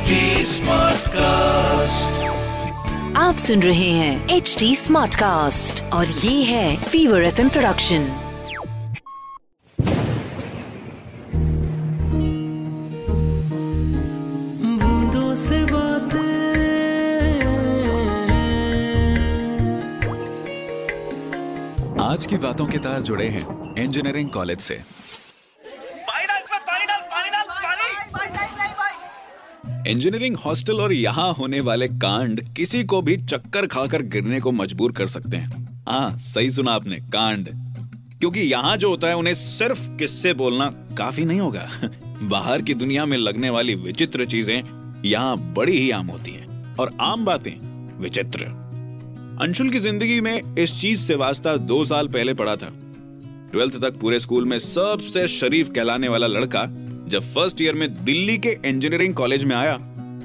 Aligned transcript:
HD 0.00 0.18
Smartcast. 0.50 2.18
आप 3.16 3.36
सुन 3.38 3.62
रहे 3.62 3.88
हैं 3.90 4.28
एच 4.36 4.54
डी 4.58 4.74
स्मार्ट 4.76 5.14
कास्ट 5.14 5.82
और 5.92 6.06
ये 6.06 6.42
है 6.44 6.76
फीवर 6.84 7.24
एफ़ 7.24 7.40
प्रोडक्शन 7.48 8.06
बूंदों 14.80 15.34
से 15.44 15.58
बातें। 15.72 16.28
आज 22.04 22.26
की 22.26 22.36
बातों 22.46 22.66
के 22.66 22.78
तार 22.86 23.00
जुड़े 23.10 23.28
हैं 23.36 23.44
इंजीनियरिंग 23.84 24.30
कॉलेज 24.30 24.60
से 24.60 24.74
पानी 26.08 26.26
डाल 26.26 26.40
इसमें 26.40 26.60
पानी 26.70 26.84
डाल 26.86 27.00
पानी 27.12 27.30
डाल 27.30 27.44
पानी 28.76 29.79
इंजीनियरिंग 29.90 30.36
हॉस्टल 30.36 30.80
और 30.80 30.92
यहाँ 30.92 31.32
होने 31.32 31.60
वाले 31.60 31.86
कांड 31.88 32.54
किसी 32.54 32.84
को 32.84 33.02
भी 33.02 33.16
चक्कर 33.16 33.66
खाकर 33.66 34.02
गिरने 34.02 34.40
को 34.40 34.52
मजबूर 34.52 34.92
कर 34.92 35.06
सकते 35.06 35.36
हैं। 35.36 35.80
हाँ 35.88 36.18
सही 36.18 36.50
सुना 36.50 36.72
आपने, 36.72 36.96
कांड। 36.96 37.48
क्योंकि 38.18 38.40
यहाँ 38.40 38.76
जो 38.76 38.90
होता 38.90 39.08
है, 39.08 39.16
उन्हें 39.16 39.34
सिर्फ़ 39.34 39.90
किस्से 39.90 40.34
बोलना 40.34 40.70
काफ़ी 40.98 41.24
नहीं 41.24 41.40
होगा। 41.40 41.68
बाहर 42.22 42.62
की 42.62 42.74
दुनिया 42.74 43.06
में 43.06 43.16
लगने 43.18 43.50
वाली 43.50 43.74
विचित्र 43.74 44.24
चीज़ें 44.24 44.62
यहाँ 45.04 45.54
बड़ी 45.54 45.78
ही 45.78 45.90
आम 45.90 46.06
होती 46.06 46.30
हैं। 46.30 46.76
और 46.76 46.96
आम 47.00 47.24
बातें 47.24 47.52
विचित्र। 48.00 48.44
अंशुल 49.40 49.70
की 49.70 49.78
ज़िंदगी 49.78 50.20
में 50.20 50.56
इस 50.56 50.80
चीज़ 50.80 51.00
से 51.00 51.14
वास्ता 51.14 51.56
दो 51.56 51.84
साल 51.84 52.08
पहले 52.08 52.34
पड़ा 52.34 52.56
था। 52.56 52.72
ट्वेल्थ 53.52 53.76
तक 53.76 53.98
पूरे 54.00 54.18
स्कूल 54.18 54.44
में 54.44 54.58
सबसे 54.58 55.28
शरीफ 55.28 55.70
कहलाने 55.70 56.08
वाला 56.08 56.26
लड़का 56.26 56.89
जब 57.10 57.22
फ़र्स्ट 57.34 57.60
ईयर 57.60 57.74
में 57.74 58.04
दिल्ली 58.04 58.36
के 58.38 58.50
इंजीनियरिंग 58.64 59.14
कॉलेज 59.14 59.44
में 59.44 59.54
आया 59.56 59.76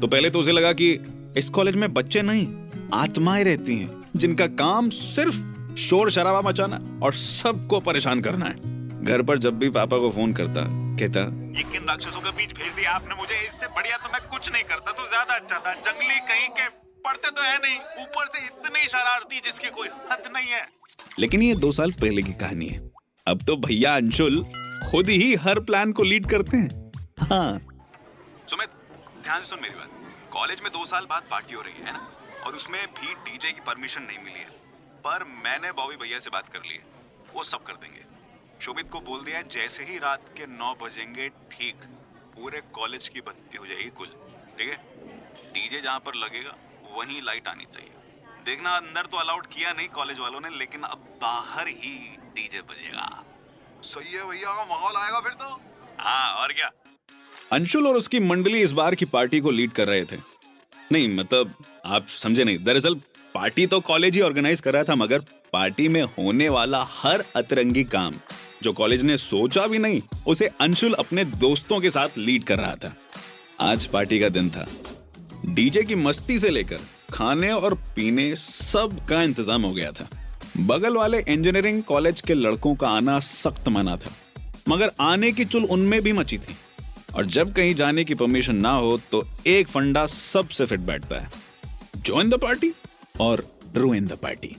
तो 0.00 0.06
पहले 0.06 0.30
तो 0.30 0.38
उसे 0.38 0.52
लगा 0.52 0.72
कि 0.72 0.90
इस 1.36 1.48
कॉलेज 1.50 1.76
में 1.76 1.92
बच्चे 1.94 2.22
नहीं 2.22 2.46
आत्माएँ 2.94 3.44
रहती 3.44 3.76
हैं 3.78 4.02
जिनका 4.16 4.46
काम 4.58 4.88
सिर्फ़ 4.90 5.36
शोर 5.80 6.10
शराबा 6.10 6.40
मचाना 6.40 6.80
और 7.02 7.14
सबको 7.14 7.80
परेशान 7.80 8.20
करना 8.20 8.46
है। 8.46 9.04
घर 9.04 9.22
पर 9.22 9.38
जब 9.38 9.58
भी 9.58 9.70
पापा 9.70 9.98
को 9.98 10.10
फ़ोन 10.10 10.32
करता 10.32 10.64
कहता 10.98 11.20
ये 11.58 11.62
किन 11.72 11.88
राक्षसों 11.88 12.20
के 12.20 12.30
बीच 12.30 12.52
भेज 12.52 12.72
दिया 12.72 12.90
आपने 12.92 13.14
मुझे? 13.14 13.34
इससे 13.46 13.66
बढ़िया 13.68 13.96
तो 13.96 14.12
मैं 14.12 14.20
कुछ 14.30 14.52
नहीं 14.52 14.64
करता 14.64 14.92
तो 14.92 15.08
ज़्यादा 15.08 15.34
अच्छा 15.34 15.58
था। 15.58 15.74
जंगली 15.80 16.18
कहीं 16.28 16.48
के 16.50 16.68
पढ़ते 17.04 17.30
तो 17.30 17.42
है 17.42 17.56
नहीं 17.58 17.78
ऊपर 18.02 18.26
से 18.26 18.44
इतनी 18.46 18.88
शरारती 18.88 19.40
जिसकी 19.40 19.70
कोई 19.70 19.88
हद 20.12 20.30
नहीं 20.36 20.50
है। 20.50 20.66
लेकिन 21.18 21.42
ये 21.42 21.54
दो 21.56 21.72
साल 21.72 21.92
पहले 22.02 22.22
की 22.22 22.32
कहानी 22.42 22.66
है। 22.66 22.82
अब 23.26 23.42
तो 23.46 23.56
भैया 23.66 23.96
अंशुल 23.96 24.44
खुद 24.90 25.08
ही 25.08 25.34
हर 25.42 25.60
प्लान 25.62 25.92
को 25.92 26.02
लीड 26.02 26.26
करते 26.26 26.56
हैं। 26.56 26.81
हाँ। 27.32 27.52
सुमित 28.46 28.70
ध्यान 29.22 29.40
से 29.40 29.46
सुन 29.46 29.60
मेरी 29.60 29.74
बात। 29.74 29.90
कॉलेज 30.32 30.60
में 30.60 30.72
दो 30.72 30.84
साल 30.86 31.06
बाद 31.06 31.22
पार्टी 31.30 31.54
हो 31.54 31.62
रही 31.62 31.74
है 31.74 31.92
ना? 31.92 32.10
और 32.46 32.54
उसमें 32.54 32.86
भी 32.86 33.14
डीजे 33.14 33.52
की 33.52 33.60
परमिशन 33.60 34.02
नहीं 34.02 34.18
मिली 34.18 34.40
है। 34.40 34.50
पर 35.04 35.24
मैंने 35.24 35.72
बॉबी 35.72 35.96
भैया 35.96 36.18
से 36.18 36.30
बात 36.30 36.46
कर 36.46 36.58
ली 36.58 36.74
है। 36.74 36.84
वो 37.34 37.44
सब 37.44 37.62
कर 37.62 37.72
देंगे। 37.72 38.04
शोभित 38.60 38.90
को 38.90 39.00
बोल 39.00 39.24
दिया 39.24 39.42
जैसे 39.42 39.84
ही 39.84 39.98
रात 39.98 40.28
के 40.36 40.46
नौ 40.46 40.74
बजेंगे 40.74 41.28
ठीक 41.28 41.76
पूरे 42.36 42.60
कॉलेज 42.60 43.08
की 43.08 43.20
बत्ती 43.20 43.56
हो 43.56 43.66
जाएगी 43.66 43.90
कुल। 43.90 44.12
ठीक 44.58 44.70
है? 44.70 44.76
डीजे 45.52 45.80
जहाँ 45.80 45.98
पर 46.00 46.14
लगेगा 46.14 46.54
वहीं 46.92 47.22
लाइट 47.22 47.48
आनी 47.48 47.64
चाहिए। 47.64 47.90
देखना 48.44 48.76
अंदर 48.76 49.06
तो 49.06 49.16
अलाउड 49.16 49.46
किया 49.46 49.72
नहीं 49.72 49.88
कॉलेज 49.88 50.18
वालों 50.18 50.40
ने 50.40 50.48
लेकिन 50.48 50.82
अब 50.82 51.18
बाहर 51.22 51.68
ही 51.68 51.96
डीजे 52.34 52.62
बजेगा। 52.62 53.24
सही 53.82 54.12
है 54.12 54.24
भैया 54.24 54.54
माहौल 54.54 54.96
आएगा 54.96 55.20
फिर 55.20 55.32
तो। 55.32 55.60
हाँ 56.00 56.34
और 56.34 56.52
क्या? 56.52 56.70
अंशुल 57.52 57.86
और 57.86 57.96
उसकी 57.96 58.20
मंडली 58.20 58.58
इस 58.58 58.72
बार 58.72 58.94
की 58.94 59.04
पार्टी 59.04 59.40
को 59.40 59.50
लीड 59.50 59.72
कर 59.72 59.88
रहे 59.88 60.04
थे। 60.04 60.16
नहीं 60.92 61.08
मतलब 61.08 61.54
आप 61.86 62.06
समझे 62.08 62.44
नहीं। 62.44 62.58
दरअसल, 62.58 62.94
पार्टी 63.34 63.66
तो 63.66 63.80
कॉलेज 63.80 64.14
ही 64.14 64.20
ऑर्गेनाइज 64.20 64.60
कर 64.60 64.72
रहा 64.72 64.84
था, 64.84 64.94
मगर 64.94 65.18
पार्टी 65.52 65.88
में 65.88 66.02
होने 66.02 66.48
वाला 66.48 66.86
हर 66.90 67.24
अतरंगी 67.36 67.84
काम, 67.84 68.14
जो 68.62 68.72
कॉलेज 68.72 69.02
ने 69.02 69.16
सोचा 69.16 69.66
भी 69.66 69.78
नहीं, 69.78 70.02
उसे 70.26 70.46
अंशुल 70.60 70.92
अपने 70.92 71.24
दोस्तों 71.24 71.80
के 71.80 71.90
साथ 71.90 72.18
लीड 72.18 72.44
कर 72.44 72.58
रहा 72.58 72.74
था। 72.74 72.96
आज 73.60 73.86
पार्टी 73.86 74.20
का 74.20 74.28
दिन 74.28 74.50
था। 74.50 74.66
डीजे 75.46 75.82
की 75.82 75.94
मस्ती 75.94 76.38
से 76.38 76.50
लेकर 76.50 76.78
खाने 77.12 77.52
और 77.52 77.74
पीने 77.74 78.34
सब 78.36 79.06
का 79.08 79.22
इंतज़ाम 79.22 79.62
हो 79.62 79.70
गया 79.70 79.92
था। 79.92 80.08
बगल 80.56 80.96
वाले 80.96 81.18
इंजीनियरिंग 81.18 81.82
कॉलेज 81.82 82.20
के 82.20 82.34
लड़कों 82.34 82.74
का 82.74 82.88
आना 82.88 83.18
सख्त 83.20 83.68
मना 83.68 83.96
था, 83.96 84.12
मगर 84.68 84.90
आने 85.00 85.32
की 85.32 85.44
चुल 85.44 85.64
उनमें 85.64 86.02
भी 86.02 86.12
मची 86.12 86.38
थी। 86.38 86.56
और 87.14 87.26
जब 87.26 87.52
कहीं 87.52 87.74
जाने 87.74 88.04
की 88.04 88.14
परमिशन 88.14 88.56
ना 88.56 88.70
हो 88.70 88.96
तो 89.12 89.24
एक 89.46 89.68
फंडा 89.68 90.04
सबसे 90.06 90.66
फिट 90.66 90.80
बैठता 90.80 91.20
है। 91.20 91.30
ज्वाइन 91.96 92.30
द 92.30 92.38
पार्टी 92.42 92.72
और 93.20 93.46
रुइन 93.76 94.06
द 94.06 94.12
पार्टी 94.12 94.56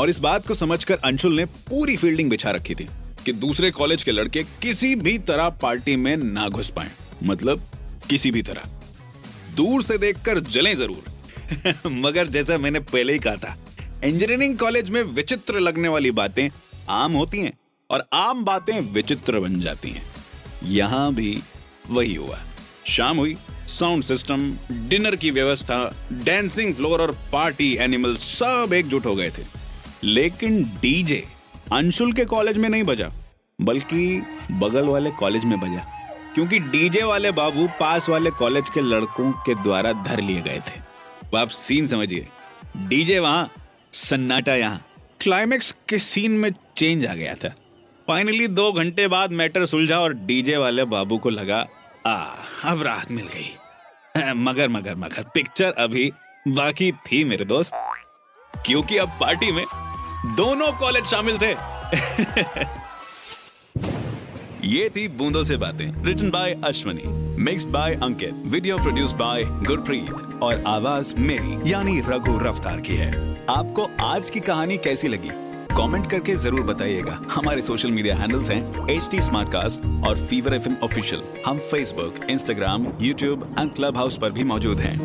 और 0.00 0.10
इस 0.10 0.18
बात 0.18 0.46
को 0.46 0.54
समझकर 0.54 0.98
अंशुल 1.04 1.36
ने 1.36 1.44
पूरी 1.44 1.96
फील्डिंग 1.96 2.30
बिछा 2.30 2.50
रखी 2.50 2.74
थी 2.74 2.88
कि 3.24 3.32
दूसरे 3.32 3.70
कॉलेज 3.70 4.02
के 4.02 4.12
लड़के 4.12 4.42
किसी 4.62 4.94
भी 4.96 5.16
तरह 5.20 5.48
पार्टी 5.62 5.96
में 5.96 6.16
ना 6.16 6.48
घुस 6.48 6.70
पाए। 6.70 6.90
मतलब 7.22 7.66
किसी 8.08 8.30
भी 8.30 8.42
तरह। 8.42 8.68
दूर 9.56 9.82
से 9.82 9.98
देखकर 9.98 10.40
जलें 10.40 10.74
ज़रूर। 10.76 11.86
मगर 11.86 12.26
जैसा 12.26 12.58
मैंने 12.58 12.80
पहले 12.80 13.12
ही 13.12 13.18
कहा 13.18 13.36
था 13.36 13.56
इंजीनियरिंग 14.04 14.58
कॉलेज 14.58 14.90
में 14.90 15.02
विचित्र 15.02 15.60
लगने 15.60 15.88
वाली 15.88 16.10
बातें 16.10 16.48
आम 16.90 17.12
होती 17.12 17.38
हैं 17.38 17.52
और 17.90 18.04
आम 18.12 18.44
बातें 18.44 18.80
विचित्र 18.92 19.40
बन 19.40 19.60
जाती 19.60 19.90
हैं। 19.90 20.02
यहाँ 20.64 21.12
भी 21.14 21.32
वही 21.90 22.14
हुआ। 22.14 22.38
शाम 22.86 23.16
हुई 23.16 23.36
साउंड 23.68 24.02
सिस्टम 24.02 24.50
डिनर 24.88 25.16
की 25.16 25.30
व्यवस्था 25.30 25.78
डांसिंग 26.24 26.74
फ्लोर 26.74 27.02
और 27.02 27.16
पार्टी 27.32 27.74
एनिमल 27.76 28.16
सब 28.16 28.70
एकजुट 28.74 29.06
हो 29.06 29.14
गए 29.14 29.30
थे। 29.30 29.42
लेकिन 30.04 30.62
डीजे 30.82 31.22
अंशुल 31.72 32.12
के 32.12 32.24
कॉलेज 32.24 32.56
में 32.56 32.68
नहीं 32.68 32.82
बजा, 32.82 33.10
बल्कि 33.58 34.22
बगल 34.52 34.84
वाले 34.84 35.10
कॉलेज 35.10 35.44
में 35.44 35.58
बजा, 35.60 35.84
क्योंकि 36.34 36.58
डीजे 36.58 37.02
वाले 37.02 37.30
बाबू 37.32 37.66
पास 37.80 38.08
वाले 38.08 38.30
कॉलेज 38.30 38.68
के 38.68 38.80
लड़कों 38.80 39.30
के 39.46 39.54
द्वारा 39.54 39.92
धर 40.02 40.20
लिए 40.20 40.40
गए 40.40 40.60
थे। 40.60 41.38
आप 41.38 41.48
सीन 41.48 41.86
समझिए 41.86 42.26
डीजे 42.78 43.18
वहाँ, 43.18 43.50
सन्नाटा 43.92 44.54
यहाँ। 44.54 44.84
क्लाइमेक्स 45.20 45.74
के 45.88 45.98
सीन 45.98 46.32
में 46.32 46.50
चेंज 46.76 47.06
आ 47.06 47.14
गया 47.14 47.34
था। 47.34 47.54
फाइनली 48.08 48.46
दो 48.48 48.70
घंटे 48.72 49.06
बाद 49.08 49.32
मैटर 49.32 49.66
सुलझा 49.66 49.98
और 50.00 50.14
डीजे 50.16 50.56
वाले 50.56 50.84
बाबू 50.86 51.18
को 51.18 51.30
लगा 51.30 51.66
आ, 52.06 52.34
अब 52.64 52.82
राहत 52.82 53.10
मिल 53.10 53.26
गई। 53.26 53.56
मगर 54.32 54.68
मगर 54.68 54.94
मगर 54.94 55.22
पिक्चर 55.34 55.72
अभी 55.72 56.12
बाकी 56.48 56.92
थी 56.92 57.24
मेरे 57.24 57.44
दोस्त। 57.44 57.72
क्योंकि 58.66 58.96
अब 58.96 59.08
पार्टी 59.08 59.52
में 59.52 59.64
दोनों 60.36 60.72
कॉलेज 60.72 61.04
शामिल 61.04 61.38
थे। 61.38 61.56
ये 64.64 64.90
थी 64.96 65.08
बूंदों 65.08 65.44
से 65.44 65.56
बातें 65.56 66.04
written 66.04 66.30
by 66.30 66.60
Ashwani 66.64 67.02
mixed 67.42 67.68
by 67.68 67.94
Ankit 67.94 68.34
video 68.34 68.78
produce 68.78 69.12
by 69.12 69.44
Gurpreet, 69.44 70.40
और 70.42 70.64
आवाज़ 70.66 71.16
मेरी, 71.16 71.72
यानी 71.72 72.00
रघु 72.00 72.38
रफ्तार 72.38 72.80
की 72.80 72.96
है। 72.96 73.32
आपको 73.50 74.04
आज 74.04 74.30
की 74.30 74.40
कहानी 74.40 74.76
कैसी 74.76 75.08
लगी? 75.08 75.49
कमेंट 75.76 76.10
करके 76.10 76.34
ज़रूर 76.36 76.62
बताइएगा। 76.66 77.18
हमारे 77.30 77.62
सोशल 77.62 77.90
मीडिया 77.90 78.16
हैंडल्स 78.16 78.50
हैं 78.50 78.88
एच 78.90 79.08
टी 79.10 79.18
और 80.08 80.26
फीवर 80.28 80.54
एफ़ 80.54 80.68
ऑफिशियल 80.84 81.22
हम 81.46 81.58
Facebook 81.70 82.24
Instagram 82.30 82.86
YouTube 83.00 83.54
and 83.58 83.74
clubhouse 83.96 84.18
पर 84.18 84.30
भी 84.30 84.44
मौजूद 84.44 84.80
हैं। 84.80 84.98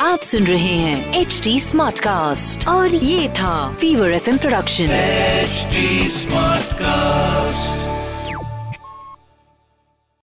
आप 0.00 0.20
सुन 0.22 0.44
रहे 0.44 0.74
हैं 0.74 1.20
एच 1.20 1.40
डी 1.44 1.58
स्मार्ट 1.60 1.98
कास्ट 1.98 2.68
और 2.68 2.94
ये 2.94 3.28
था 3.38 3.56
fever 3.72 4.10
F 4.10 4.30
production 4.30 4.90
H 4.90 5.66
smart 6.12 6.58
Smartcast. 6.78 7.87